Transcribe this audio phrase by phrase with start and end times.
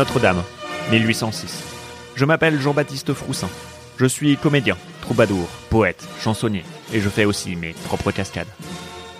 [0.00, 0.42] Notre-Dame,
[0.92, 1.62] 1806.
[2.16, 3.50] Je m'appelle Jean-Baptiste Froussin.
[3.98, 6.64] Je suis comédien, troubadour, poète, chansonnier,
[6.94, 8.48] et je fais aussi mes propres cascades.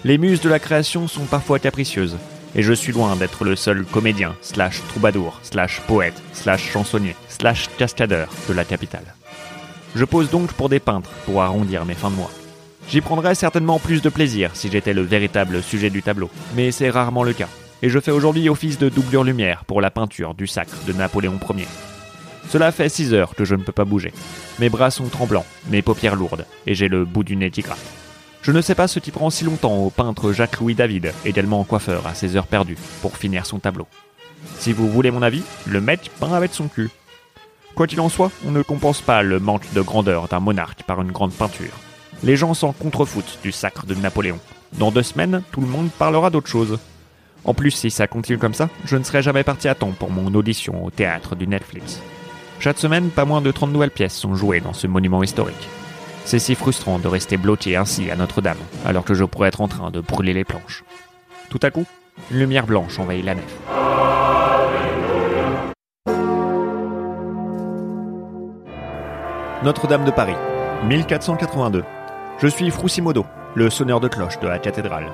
[0.05, 2.17] Les muses de la création sont parfois capricieuses,
[2.55, 7.69] et je suis loin d'être le seul comédien, slash troubadour, slash poète, slash chansonnier, slash
[7.77, 9.15] cascadeur de la capitale.
[9.95, 12.31] Je pose donc pour des peintres pour arrondir mes fins de mois.
[12.89, 16.89] J'y prendrais certainement plus de plaisir si j'étais le véritable sujet du tableau, mais c'est
[16.89, 17.49] rarement le cas.
[17.83, 21.39] Et je fais aujourd'hui office de doublure lumière pour la peinture du sacre de Napoléon
[21.57, 21.67] Ier.
[22.51, 24.13] Cela fait 6 heures que je ne peux pas bouger.
[24.59, 27.79] Mes bras sont tremblants, mes paupières lourdes, et j'ai le bout du nez qui gratte.
[28.43, 32.07] Je ne sais pas ce qui prend si longtemps au peintre Jacques-Louis David, également coiffeur
[32.07, 33.87] à ses heures perdues, pour finir son tableau.
[34.59, 36.91] Si vous voulez mon avis, le mec peint avec son cul.
[37.75, 41.01] Quoi qu'il en soit, on ne compense pas le manque de grandeur d'un monarque par
[41.01, 41.73] une grande peinture.
[42.23, 44.39] Les gens s'en contrefoutent du sacre de Napoléon.
[44.75, 46.79] Dans deux semaines, tout le monde parlera d'autre chose.
[47.45, 50.11] En plus, si ça continue comme ça, je ne serai jamais parti à temps pour
[50.11, 52.01] mon audition au théâtre du Netflix.
[52.59, 55.69] Chaque semaine, pas moins de 30 nouvelles pièces sont jouées dans ce monument historique.
[56.27, 59.69] C'est si frustrant de rester bloqué ainsi à Notre-Dame, alors que je pourrais être en
[59.69, 60.85] train de brûler les planches.
[61.49, 61.87] Tout à coup,
[62.31, 63.57] une lumière blanche envahit la nef.
[69.63, 70.37] Notre-Dame de Paris,
[70.87, 71.85] 1482.
[72.39, 75.11] Je suis Froussimodo, le sonneur de cloche de la cathédrale.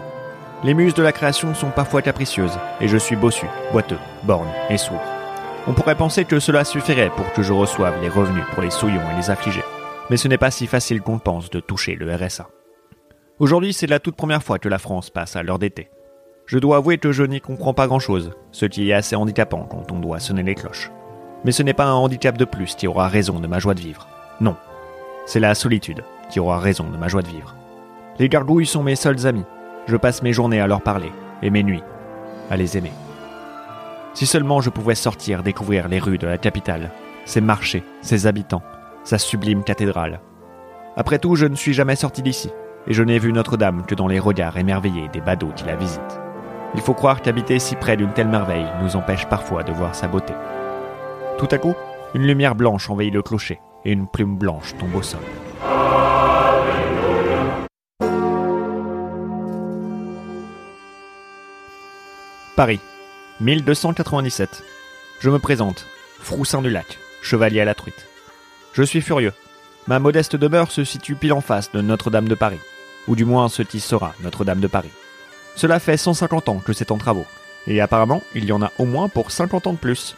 [0.64, 4.78] Les muses de la création sont parfois capricieuses, et je suis bossu, boiteux, borgne et
[4.78, 5.02] sourd.
[5.66, 9.02] On pourrait penser que cela suffirait pour que je reçoive les revenus pour les souillons
[9.12, 9.64] et les affligés.
[10.08, 12.48] Mais ce n'est pas si facile qu'on pense de toucher le RSA.
[13.38, 15.90] Aujourd'hui, c'est la toute première fois que la France passe à l'heure d'été.
[16.46, 19.92] Je dois avouer que je n'y comprends pas grand-chose, ce qui est assez handicapant quand
[19.92, 20.90] on doit sonner les cloches.
[21.44, 23.80] Mais ce n'est pas un handicap de plus qui aura raison de ma joie de
[23.80, 24.08] vivre.
[24.40, 24.56] Non,
[25.26, 27.54] c'est la solitude qui aura raison de ma joie de vivre.
[28.18, 29.44] Les gargouilles sont mes seuls amis.
[29.86, 31.82] Je passe mes journées à leur parler et mes nuits
[32.50, 32.92] à les aimer.
[34.14, 36.90] Si seulement je pouvais sortir découvrir les rues de la capitale,
[37.24, 38.62] ses marchés, ses habitants,
[39.04, 40.20] sa sublime cathédrale.
[40.96, 42.50] Après tout, je ne suis jamais sorti d'ici,
[42.86, 46.20] et je n'ai vu Notre-Dame que dans les regards émerveillés des badauds qui la visitent.
[46.74, 50.08] Il faut croire qu'habiter si près d'une telle merveille nous empêche parfois de voir sa
[50.08, 50.32] beauté.
[51.38, 51.74] Tout à coup,
[52.14, 55.20] une lumière blanche envahit le clocher, et une plume blanche tombe au sol.
[62.56, 62.80] Paris,
[63.40, 64.64] 1297.
[65.20, 65.86] Je me présente,
[66.20, 68.08] Froussin du Lac, chevalier à la truite.
[68.72, 69.34] Je suis furieux.
[69.86, 72.60] Ma modeste demeure se situe pile en face de Notre-Dame de Paris,
[73.08, 74.90] ou du moins ce qui sera Notre-Dame de Paris.
[75.54, 77.26] Cela fait 150 ans que c'est en travaux,
[77.66, 80.16] et apparemment il y en a au moins pour 50 ans de plus.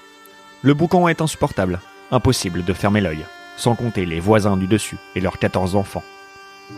[0.63, 1.81] Le boucan est insupportable,
[2.13, 3.27] impossible de fermer l'œil
[3.59, 6.05] sans compter les voisins du dessus et leurs 14 enfants.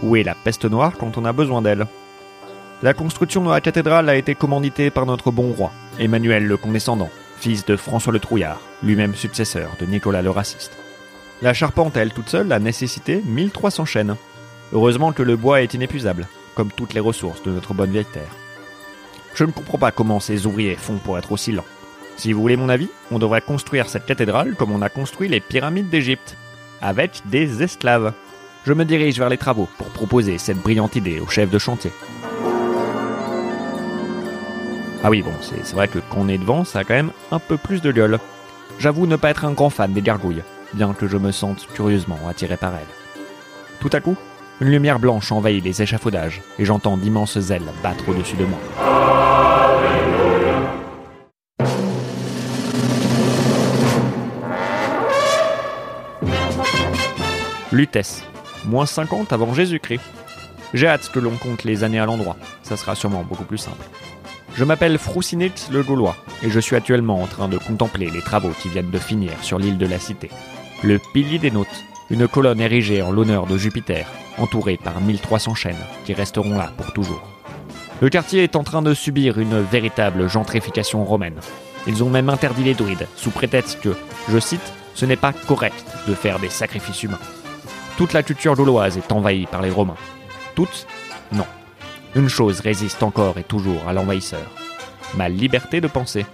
[0.03, 1.87] Où est la peste noire quand on a besoin d'elle?
[2.82, 7.10] La construction de la cathédrale a été commanditée par notre bon roi, Emmanuel le Condescendant,
[7.36, 10.78] fils de François le Trouillard, lui-même successeur de Nicolas le Raciste.
[11.42, 14.16] La charpente, elle toute seule, a nécessité 1300 chaînes.
[14.72, 18.34] Heureusement que le bois est inépuisable, comme toutes les ressources de notre bonne vieille terre.
[19.34, 21.66] Je ne comprends pas comment ces ouvriers font pour être aussi lents.
[22.16, 25.41] Si vous voulez mon avis, on devrait construire cette cathédrale comme on a construit les
[25.41, 26.38] pyramides d'Égypte,
[26.80, 28.14] avec des esclaves.
[28.64, 31.92] Je me dirige vers les travaux pour proposer cette brillante idée au chef de chantier.
[35.03, 37.38] Ah oui, bon, c'est vrai que quand on est devant, ça a quand même un
[37.38, 38.19] peu plus de gueule.
[38.78, 40.43] J'avoue ne pas être un grand fan des gargouilles,
[40.75, 43.25] bien que je me sente curieusement attiré par elles.
[43.81, 44.15] Tout à coup,
[44.60, 48.59] une lumière blanche envahit les échafaudages et j'entends d'immenses ailes battre au-dessus de moi.
[57.72, 58.22] Lutèce,
[58.66, 60.03] moins 50 avant Jésus-Christ.
[60.75, 63.87] J'ai hâte que l'on compte les années à l'endroit, ça sera sûrement beaucoup plus simple.
[64.55, 68.53] Je m'appelle Froussinet le Gaulois et je suis actuellement en train de contempler les travaux
[68.61, 70.31] qui viennent de finir sur l'île de la Cité.
[70.83, 74.06] Le Pilier des Nautes, une colonne érigée en l'honneur de Jupiter,
[74.39, 77.22] entourée par 1300 chaînes qui resteront là pour toujours.
[78.01, 81.39] Le quartier est en train de subir une véritable gentrification romaine.
[81.86, 83.95] Ils ont même interdit les druides, sous prétexte que,
[84.28, 87.19] je cite, ce n'est pas correct de faire des sacrifices humains.
[87.97, 89.97] Toute la culture gauloise est envahie par les Romains.
[90.54, 90.86] Toute
[91.33, 91.47] Non.
[92.16, 94.51] Une chose résiste encore et toujours à l'envahisseur.
[95.16, 96.27] Ma liberté de penser.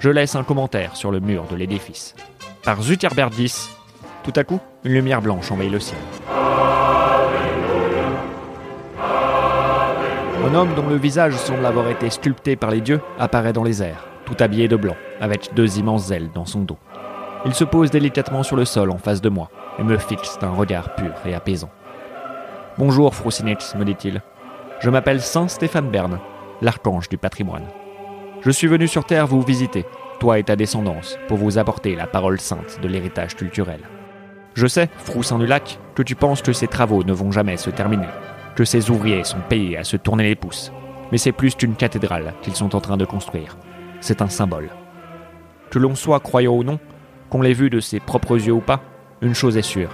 [0.00, 2.14] Je laisse un commentaire sur le mur de l'édifice.
[2.62, 3.70] Par Zuckerberg 10,
[4.22, 5.98] tout à coup, une lumière blanche envahit le ciel.
[10.46, 13.82] Un homme dont le visage semble avoir été sculpté par les dieux apparaît dans les
[13.82, 16.78] airs, tout habillé de blanc, avec deux immenses ailes dans son dos.
[17.46, 20.50] Il se pose délicatement sur le sol en face de moi et me fixe d'un
[20.50, 21.70] regard pur et apaisant.
[22.76, 24.20] Bonjour, Frousinix, me dit-il.
[24.80, 26.20] Je m'appelle Saint Stéphane Bern,
[26.62, 27.66] l'archange du patrimoine.
[28.42, 29.84] Je suis venu sur Terre vous visiter,
[30.20, 33.80] toi et ta descendance, pour vous apporter la parole sainte de l'héritage culturel.
[34.54, 37.70] Je sais, Froussin du Lac, que tu penses que ces travaux ne vont jamais se
[37.70, 38.06] terminer,
[38.54, 40.70] que ces ouvriers sont payés à se tourner les pouces,
[41.10, 43.56] mais c'est plus qu'une cathédrale qu'ils sont en train de construire.
[44.00, 44.70] C'est un symbole.
[45.70, 46.78] Que l'on soit croyant ou non,
[47.30, 48.80] qu'on l'ait vu de ses propres yeux ou pas,
[49.22, 49.90] une chose est sûre.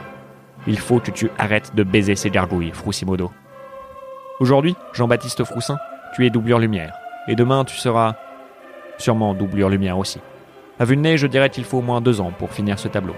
[0.66, 3.30] Il faut que tu arrêtes de baiser ces gargouilles, Froussimodo.
[4.40, 5.78] Aujourd'hui, Jean-Baptiste Froussin,
[6.12, 6.92] tu es doublure lumière.
[7.28, 8.16] Et demain, tu seras
[8.98, 10.19] sûrement doublure lumière aussi.
[10.81, 13.14] À vue je dirais qu'il faut au moins deux ans pour finir ce tableau.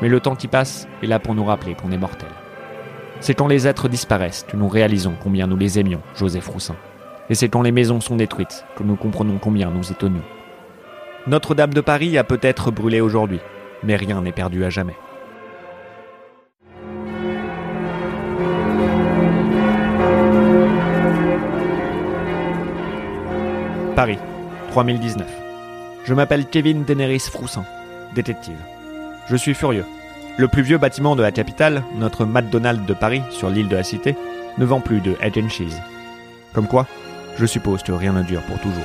[0.00, 2.30] Mais le temps qui passe est là pour nous rappeler qu'on est mortel.
[3.20, 6.76] C'est quand les êtres disparaissent que nous réalisons combien nous les aimions, Joseph Roussin.
[7.28, 10.22] Et c'est quand les maisons sont détruites que nous comprenons combien nous étonnons.
[11.26, 13.40] Notre-Dame de Paris a peut-être brûlé aujourd'hui,
[13.82, 14.96] mais rien n'est perdu à jamais.
[23.96, 24.18] Paris,
[24.72, 25.26] 3019.
[26.04, 27.64] Je m'appelle Kevin Daenerys Froussin,
[28.14, 28.58] détective.
[29.30, 29.86] Je suis furieux.
[30.36, 33.82] Le plus vieux bâtiment de la capitale, notre McDonald's de Paris, sur l'île de la
[33.82, 34.14] Cité,
[34.58, 35.80] ne vend plus de egg and cheese.
[36.52, 36.86] Comme quoi,
[37.38, 38.84] je suppose que rien ne dure pour toujours.